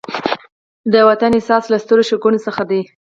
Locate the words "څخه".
2.47-2.61